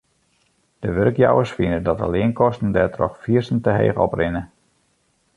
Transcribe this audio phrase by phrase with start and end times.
[0.79, 4.41] De wurkjouwers fine dat de leankosten dêrtroch fierstente heech oprinne.